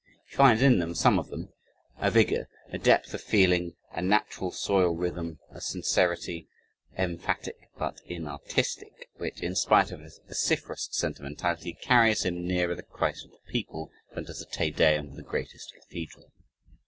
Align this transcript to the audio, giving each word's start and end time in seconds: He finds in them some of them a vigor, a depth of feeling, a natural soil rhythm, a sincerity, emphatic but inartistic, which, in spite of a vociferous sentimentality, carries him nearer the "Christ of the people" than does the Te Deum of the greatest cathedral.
He 0.27 0.35
finds 0.35 0.63
in 0.63 0.79
them 0.79 0.95
some 0.95 1.19
of 1.19 1.27
them 1.29 1.53
a 1.99 2.09
vigor, 2.09 2.49
a 2.73 2.79
depth 2.79 3.13
of 3.13 3.21
feeling, 3.21 3.75
a 3.91 4.01
natural 4.01 4.49
soil 4.49 4.95
rhythm, 4.95 5.37
a 5.51 5.61
sincerity, 5.61 6.47
emphatic 6.97 7.69
but 7.77 8.01
inartistic, 8.09 9.11
which, 9.17 9.43
in 9.43 9.53
spite 9.55 9.91
of 9.91 10.01
a 10.01 10.09
vociferous 10.27 10.89
sentimentality, 10.91 11.73
carries 11.73 12.25
him 12.25 12.47
nearer 12.47 12.73
the 12.73 12.81
"Christ 12.81 13.25
of 13.25 13.31
the 13.33 13.51
people" 13.51 13.91
than 14.15 14.23
does 14.23 14.39
the 14.39 14.45
Te 14.47 14.71
Deum 14.71 15.05
of 15.09 15.17
the 15.17 15.21
greatest 15.21 15.71
cathedral. 15.75 16.31